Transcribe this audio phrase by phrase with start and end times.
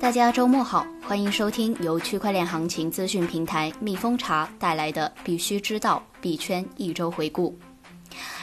[0.00, 7.54] 大家周末好，欢迎收听由区块链行情资讯平台蜜蜂茶带来的必须知道币圈一周回顾。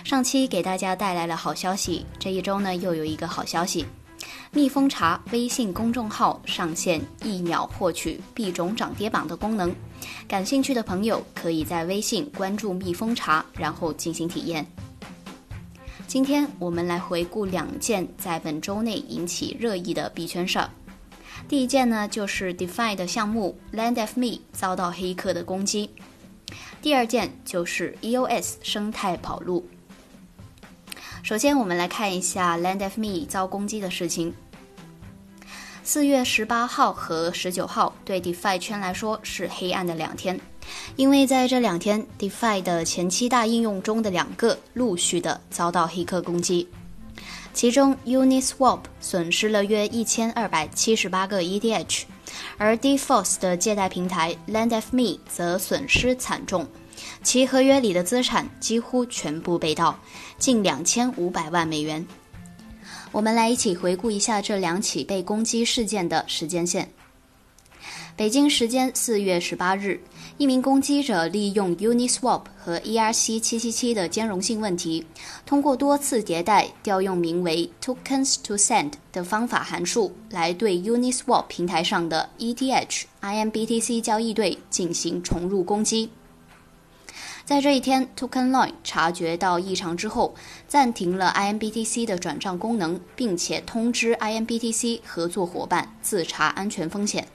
[0.04, 3.84] 上期给大家带来了好消息，这一周呢又有一个好消息，
[4.52, 9.74] 蜜蜂茶微信公众号上线一秒获取币种涨跌榜的功能，
[10.28, 14.64] 感兴趣的朋友可以在微信关注蜜蜂茶，然后进行体验。
[16.06, 20.70] 今天我们来回顾两件在本周内引起热议的币圈事儿。
[21.48, 25.90] 第一件呢，就是 DeFi 的项目 Land of Me 遭到黑客的攻击；
[26.82, 29.66] 第二件就是 EOS 生态跑路。
[31.24, 34.34] 首先，我们来看一下 Land of Me 遭攻击的事情。
[35.84, 40.38] 四月十八号和十九号对 DeFi 圈来说是黑暗的两天，
[40.98, 46.68] 因为在这两天，DeFi 的前七大应用中的两个陆续的遭到黑客攻击。
[47.58, 52.04] 其中，Uniswap 损失了约一千二百七十八个 ETH，
[52.56, 56.68] 而 Deforce 的借贷平台 Land of Me 则损失惨重，
[57.24, 60.00] 其合约里的资产几乎全部被盗，
[60.38, 62.06] 近两千五百万美元。
[63.12, 66.92] 我们来一起回顾一下这两起被攻击事件的时间线。
[68.16, 70.00] 北京时间四月十八日。
[70.38, 75.04] 一名攻击者利用 Uniswap 和 ERC-777 的兼容性问题，
[75.48, 86.12] 通过多次迭代调用名为 Tokens to Send 的方法函数，来对 Uniswap 平台上的 ETH IMBTC 交易对进行重入攻击。
[87.44, 90.36] 在这一天，TokenLoin 察觉到异常之后，
[90.68, 97.28] 暂停了 IMBTC 的转账功能，并且通知 IMBTC 合作伙伴自查安全风险。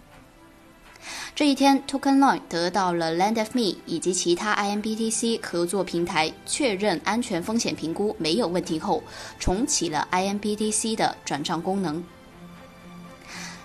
[1.34, 9.02] 这一天，TokenLine 得到了 Land of Me 以及其他 IMBTC 合作平台确认安全风险评估没有问题后，
[9.38, 12.04] 重启了 IMBTC 的转账功能。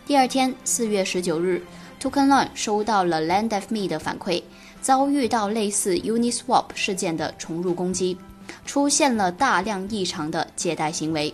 [0.05, 1.61] 第二天，四月十九日
[2.01, 4.41] ，TokenLine 收到了 Land of Me 的反馈，
[4.81, 8.17] 遭遇到类似 Uniswap 事件的重入攻击，
[8.65, 11.33] 出现了大量异常的借贷行为。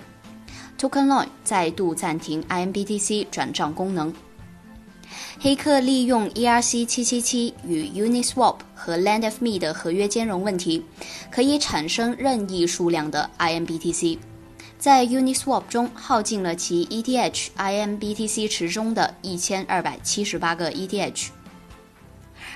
[0.79, 4.11] ，TokenLine 再度暂停 IMBTC 转账功能。
[5.39, 10.85] 黑客利用 ERC-777 与 Uniswap 和 Land of Me 的合约兼容问题，
[11.31, 14.19] 可以产生任意数量的 IMBTC，
[14.77, 21.29] 在 Uniswap 中耗尽了其 ETH IMBTC 池中的一千二百七十八个 ETH。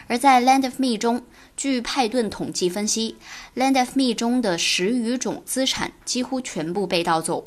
[0.08, 1.24] 而在 Land of Me 中，
[1.58, 3.18] 据派顿统计分析
[3.56, 7.46] ，Land of Me 中的十余种资产几乎全部被盗走，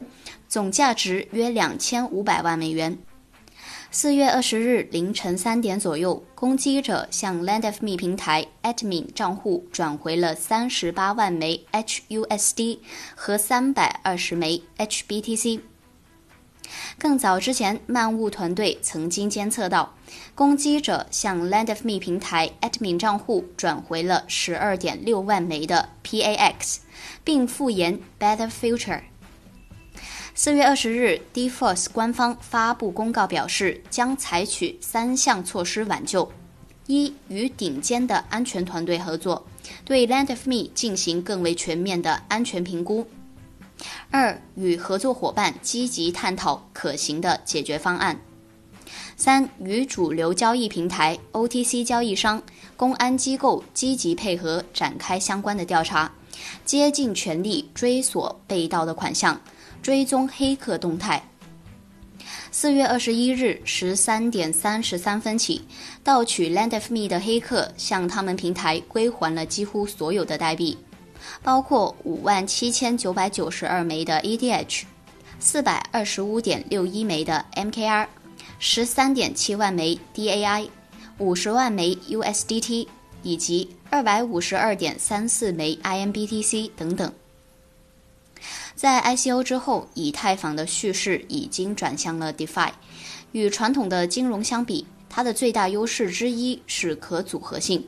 [0.49, 2.99] 总价值约两千五百万美元。
[3.93, 12.79] 四月二十日凌晨三点左右，攻击者向 Land of Me 平台 admin 账户转回了三十八万枚 HUSD
[13.17, 15.63] 和三百二十枚 HBTC。
[17.01, 19.97] 更早之前，漫雾团队曾经监测到，
[20.37, 26.77] 攻击者向 Land of Me 平台 admin 账户转回了十二点六万枚的 PAX，
[27.25, 29.01] 并复言 Better Future。
[30.35, 36.31] 四月二十日，Deforce 官方发布公告表示，将采取三项措施挽救：
[36.87, 39.45] 一、与顶尖的安全团队合作，
[39.85, 43.05] 对 Land of Me 进行更为全面的安全评估；
[44.11, 48.17] 二、与合作伙伴积极探讨可行的解决方案；
[49.17, 52.41] 三、与主流交易平台、OTC 交易商、
[52.77, 56.13] 公安机构积极配合，展开相关的调查，
[56.65, 59.39] 竭尽全力追索被盗的款项。
[59.83, 61.23] 追踪黑客动态。
[62.53, 65.63] 四月二十一日十三点三十三分起，
[66.03, 70.77] 盗取 Land of Me 的黑客向他们平台归还了几乎所有的代币，
[71.43, 74.83] 包括五万七千九百九十二枚的 ETH，
[75.39, 78.07] 四百二十五点六一枚的 MKR，
[78.59, 80.69] 十三点七万枚 DAI，
[81.19, 82.89] 五十万枚 USDT，
[83.23, 87.13] 以及二百五十二点三四枚 IMBTC 等等。
[88.81, 92.71] 在 ICO 之后，以太坊的叙事已经转向了 DeFi。
[93.33, 97.87] 与传统的金融相比，它的最大优势之一是可组合性。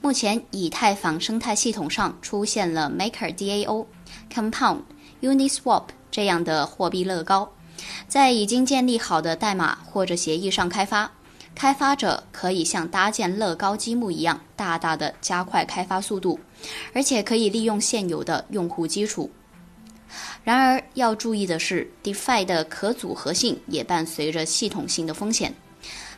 [0.00, 3.84] 目前，以太坊生态系统上出现了 Maker DAO、
[4.32, 4.78] Compound、
[5.20, 7.52] Uniswap 这样的货币乐高，
[8.08, 11.12] 在已经建立好的代码或者协议上开发，
[11.54, 16.40] 开发者可以像搭建乐高积木一样，大大的加快开发速度，
[16.94, 19.30] 而且可以利用现有的用户基础。
[20.44, 25.54] 然而要注意的是，DeFi 的可组合性也伴随着系统性的风险，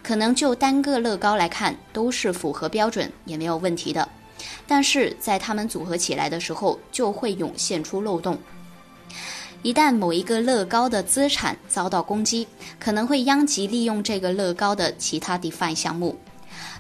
[0.03, 4.09] 可能就单个乐高来看都是符合标准也没有问题的，
[4.67, 8.39] 但是在它们组合起来的时候就会涌现出漏洞。
[9.63, 12.49] 一旦某一个乐高的资产遭到攻击，
[12.79, 16.19] 可能会殃及利用这个乐高的其他 DeFi 项目，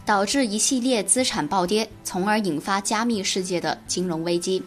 [0.07, 4.63] 导致一系列资产暴跌，从而引发加密世界的金融危机。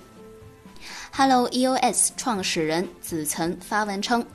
[1.15, 4.25] Hello EOS 创始人子曾发文称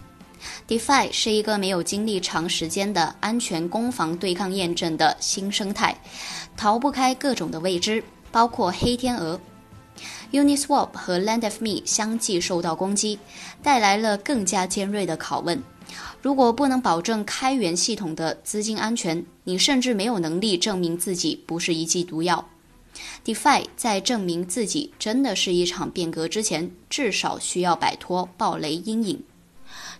[0.68, 6.00] ，DeFi 是一个没有经历长时间的安全攻防对抗验证的新生态，
[6.56, 9.40] 逃不开各种的未知，包括黑天鹅。
[10.30, 13.18] Uniswap 和 Land of Me 相继受到攻击，
[13.60, 15.60] 带来了更加尖锐的拷问。
[16.22, 22.48] 如果不能保证开源系统的资金安全，你甚至没有能力证明自己不是一剂毒药。
[23.24, 29.22] DeFi 在证明自己真的是一场变革之前，至少需要摆脱暴雷阴影。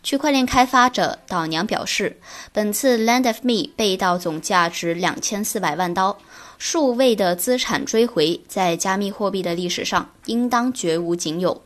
[0.03, 2.19] 区块链开发者岛娘表示，
[2.53, 6.17] 本次 Land of Me 被盗总价值两千四百万刀。
[6.57, 11.63] 数位的资产追回，在加密货币的历史上应当绝无仅有。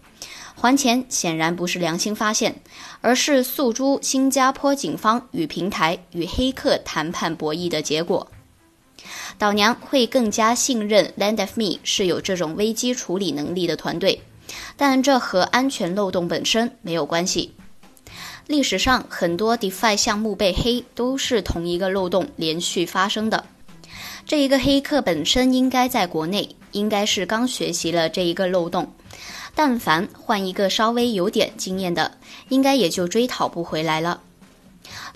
[0.55, 2.63] 还钱显然不是良心发现，
[3.01, 8.32] 而是诉诸新加坡警方与平台与黑客谈判博弈的结果。
[9.39, 14.23] 岛娘会更加信任 Land of Me 是有这种危机处理能力的团队，
[14.77, 17.53] 但这和安全漏洞本身没有关系。
[18.47, 23.45] 历史上很多 DeFi 项目被黑，都是同一个漏洞连续发生的。
[24.27, 28.93] 这一个黑客本身应该在国内，应该是刚学习了这一个漏洞。
[29.55, 32.19] 但凡换一个稍微有点经验的，
[32.49, 34.21] 应该也就追讨不回来了。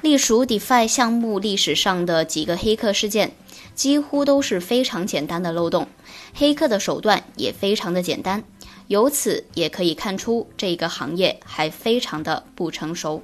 [0.03, 3.33] 隶属 DeFi 项目历史上的几个黑客事件，
[3.77, 5.87] 几乎都是非常简单的漏洞，
[6.35, 8.43] 黑客的手段也非常的简单。
[8.89, 13.23] 由此也可以看出，这个行业还非常的不成熟。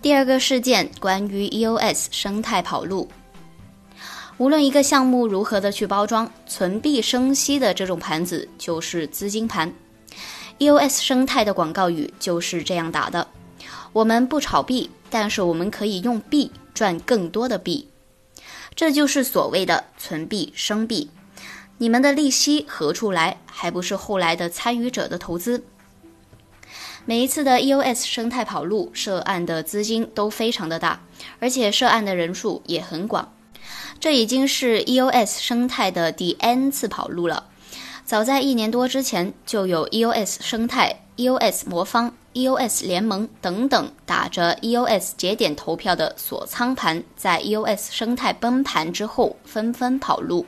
[0.00, 3.08] 第二个事件关于 EOS 生态跑路。
[4.38, 9.72] 无论一个项目如何的去包装，存币生息的这种盘子就是资金盘。
[10.58, 13.26] EOS 生态的广告语就是这样打的：
[13.92, 17.88] 我们不炒币，但是我们可以用币赚更多的币。
[18.74, 21.08] 这就是所谓的存币生币。
[21.78, 23.38] 你们的利息何处来？
[23.46, 25.64] 还不是后来的参与者的投资？
[27.06, 31.00] 每一次的 EOS 生态跑路涉案的资金都非常的大，
[31.38, 33.32] 而且涉案的人数也很广。
[33.98, 37.48] 这已经是 EOS 生态的第 N 次跑路了。
[38.04, 50.44] 早在一年多之前，就有 EOS 生态、EOS 魔方、EOS 联盟等等打着 EOS 节点投票的锁仓盘，在 EOS 生态崩盘之后纷纷跑路。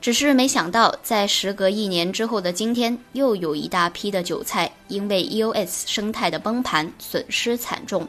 [0.00, 8.06] 只是没想到，在时隔一年之后的今天，又有一大批的韭菜因为 EOS 生态的崩盘损失惨重。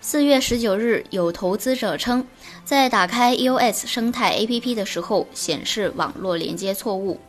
[0.00, 2.26] 四月十九日，有投资者称，
[2.64, 7.20] 在打开 EOS 生态 APP 的时候，显示网络连接错误。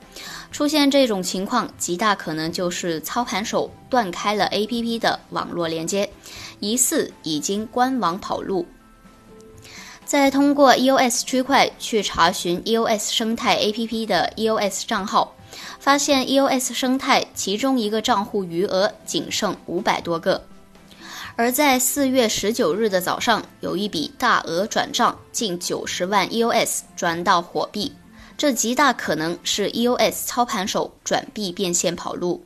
[0.51, 6.09] 出现这种情况，极大可能就是操盘手断开了 APP 的网络连接，
[6.59, 8.65] 疑似已经官网跑路。
[10.05, 15.35] 再通过 EOS 区块去查询 EOS 生态 APP 的 EOS 账号，
[15.79, 20.43] 发现 EOS 生态其中一个账户余额仅剩五百多个。
[21.35, 27.93] 而在四月十九日的早上，有一笔大额转账近九十万 EOS 转到火币，
[28.39, 32.45] 这极大可能是 EOS 操盘手转币变现跑路。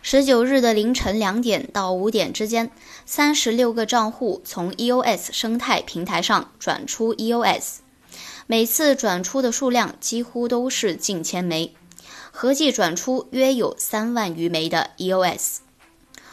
[0.00, 2.70] 十九日的凌晨两点到五点之间，
[3.04, 7.78] 三十六个账户从 EOS 生态平台上转出 EOS，
[8.46, 11.74] 每次转出的数量几乎都是近千枚，
[12.30, 15.56] 合计转出约有三万余枚的 EOS。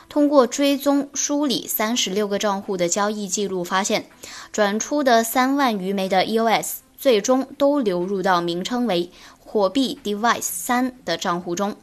[0.07, 4.07] 通过追踪梳理三十六个账户的交易记录，发现
[4.51, 6.75] 转出的三万余枚的 EOS
[7.07, 9.09] 最终都流入到名称为
[9.39, 11.77] 火币 Device 三的账户中。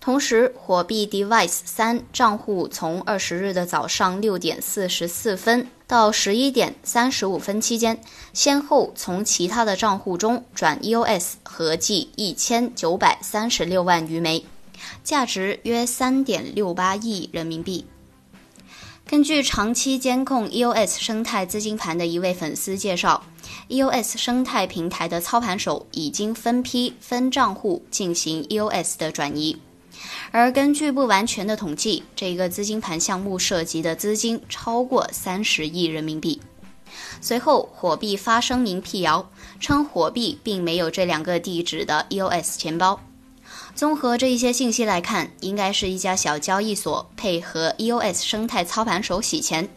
[0.00, 8.00] 同时，火币 Device 三账户从二十日的早上六点四十四分到十一点三十五分期间，
[8.32, 14.42] 先后从其他的账户中转 EOS 合计一千九百三十六万余枚，
[15.04, 17.84] 价值约三点六八亿人民币。
[19.06, 23.22] 根据长期监控 EOS 生态资金盘的一位粉丝介绍
[23.68, 29.58] ，EOS 生态平台的操盘手已经分批分账户进行 EOS 的转移。
[30.30, 36.40] 而根据不完全的统计，这个资金盘项目涉及的资金超过三十亿人民币。
[37.20, 39.30] 随后，火币发声明辟谣，
[39.60, 42.98] 称火币并没有这两个地址的 EOS 钱包。
[43.74, 49.68] 综合这一些信息来看，应该是一家小交易所配合 EOS 生态操盘手洗钱，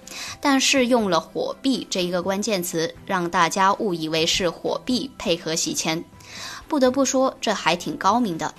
[0.42, 6.04] 但是用了火币这一个关键词，让大家误以为是火币配合洗钱。
[6.68, 8.54] 不得不说，这还挺高明的。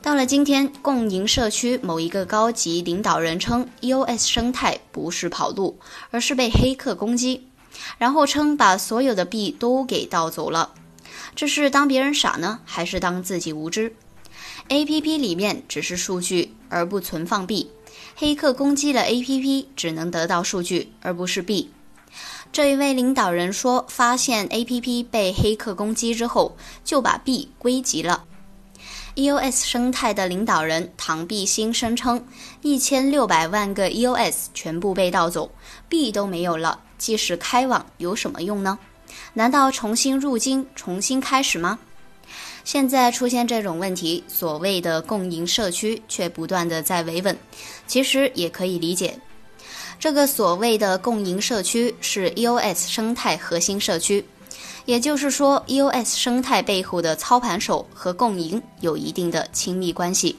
[0.00, 5.78] 到了今天，共赢社区某一个高级领导人称，EOS 生态不是跑路，
[6.10, 7.48] 而是被黑客攻击，
[7.98, 10.70] 然后称把所有的币都给盗走了。
[11.34, 13.94] 这是当别人傻呢，还是当自己无知
[14.68, 17.70] ？APP 里面只是数据，而不存放币。
[18.16, 21.70] 黑客攻击了 APP，只能得到数据，而不是币。
[22.50, 28.24] 这一位领导人说，发现 APP 被黑客攻击之后，就把币归集了。
[29.14, 32.24] EOS 生态的领导人唐碧新声称，
[32.62, 35.50] 一千六百万个 EOS 全部被盗走，
[35.88, 38.78] 币都没有了，即使开网有什么用呢？
[39.34, 41.78] 难道重新入金、重新开始吗？
[42.64, 47.38] 现在出现这种问题，所谓的共赢社区却不断的在维稳，
[47.86, 49.18] 其实也可以理解。
[49.98, 54.24] 这个所谓的共赢社区是 EOS 生态核心社区，
[54.84, 60.36] 也就是说，EOS 生态背后的操盘手和共赢有一定的亲密关系。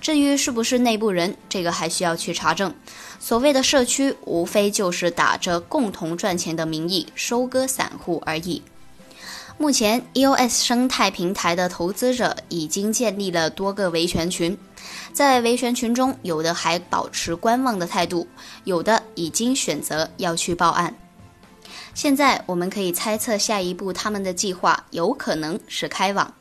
[0.00, 2.74] 至于是不是内部人，这个还需要去查证。
[3.18, 8.62] 所谓的社区，无非就是打着共同赚钱的名义收割散户而已。
[9.58, 14.56] 目前，EOS 生态平台的投资者已经建立了多个维权群，
[15.14, 18.28] 在维权群中，有的还保持观望的态度，
[18.64, 20.94] 有的已经选择要去报案。
[21.96, 26.34] 现在，我们可以猜测下一步他们的计划有可能是开网，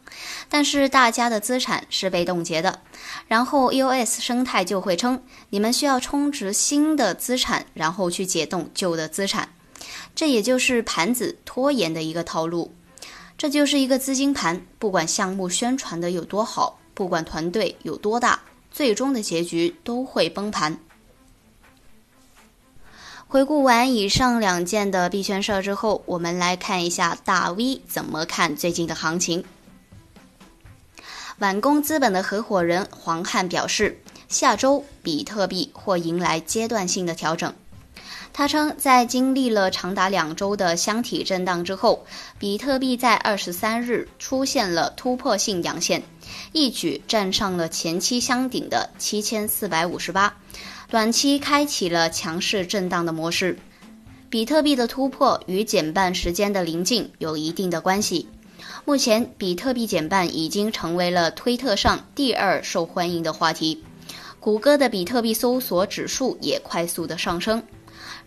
[0.49, 2.81] 但是大家的资产是被冻结的，
[3.29, 9.47] 然后 EOS 生态就会称你们需要充值新的资产，然后去解冻旧的资产，
[10.13, 12.75] 这也就是盘子拖延的一个套路。
[13.37, 20.77] 这就是一个资金盘，不管项目宣传的有多好，不管团队有多大，最终的结局都会崩盘。
[23.27, 29.43] 回顾完以上两件的币圈事儿之后，我们来看一下大 V 怎么看最近的行情。
[31.39, 37.53] 晚工资本的合伙人黄汉表示，下周比特币或迎来阶段性的调整。
[38.31, 42.05] 他称，在经历了长达两周的箱体震荡之后，
[42.37, 46.03] 比特币在二十三日出现了突破性阳线，
[46.51, 50.35] 一举站上了前期箱顶的七千四百五十八，
[50.95, 53.59] 短期开启了强势震荡的模式。
[54.29, 58.29] 比特币的突破与减半时间的临近有一定的关系。
[58.85, 63.83] 目前，比特币减半已经成为了推特上第二受欢迎的话题，
[64.39, 67.61] 谷歌的比特币搜索指数也快速的上升。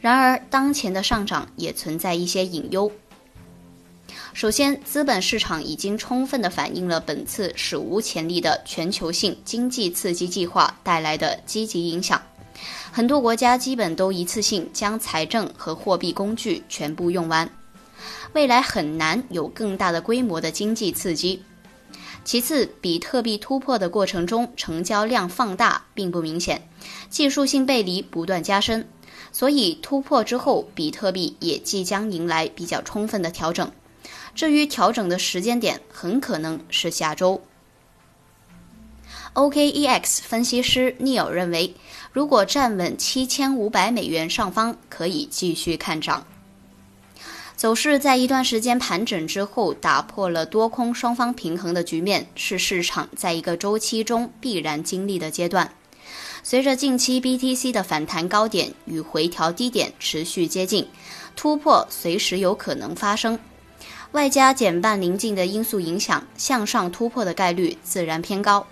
[0.03, 2.93] 然而，当前的上涨也存在一些隐忧。
[4.35, 12.21] 首先，资本市场已经充分的反映了本次史无前例的全球性经济刺激计划带来的积极影响。
[12.91, 17.49] 很多国家基本都一次性将财政和货币工具全部用完，
[18.33, 21.43] 未来很难有更大的规模的经济刺激。
[22.25, 26.69] 其次，比特币突破的过程中，成交量放大并不明显，
[27.09, 28.87] 技术性背离不断加深。
[29.33, 33.71] 所以突破之后，比特币也即将迎来比较充分的调整。
[34.35, 37.41] 至于调整的时间点，很可能是下周。
[39.35, 41.75] OKEX 分析师 Neil 认为，
[42.13, 46.27] 如果站稳七千五百美元上方，可以继续看涨。
[47.55, 55.73] 走势在一段时间盘整之后，打破了多空双方平衡的局面，是市场在一个周期中必然经历的阶段。
[56.43, 60.89] 随着近期 BTC 的反弹高点与回调低点持续接近，
[61.35, 63.39] 突破随时有可能发生。
[64.13, 68.67] 外加减半临近的因素影响，向上突破的概率自然偏高。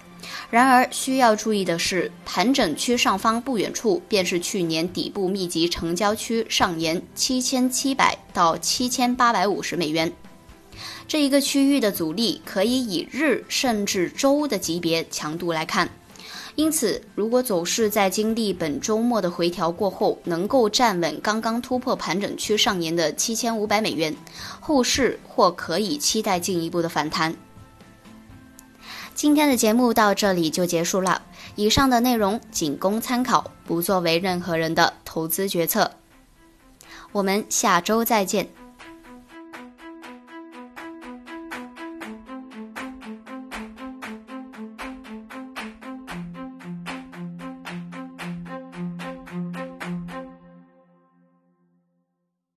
[0.51, 10.13] 然而需要注意的是，盘整区上方不远处便是去年底部密集成交区上沿七千七百到七千八百五十美元，
[11.07, 15.89] 这一个区域的阻力可以以日甚至周的级别强度来看。
[16.55, 24.17] 因此，如果走势在经历本周末的回调过后，能够站稳刚刚突破盘整区上沿的七千五百美元，
[24.59, 27.37] 后市或可以期待进一步的反弹。
[29.17, 31.23] 今天的节目到这里就结束了，
[31.55, 35.91] 以上的内容仅供参考，不作为任何人的投资决策。
[37.13, 38.47] 我们下周再见。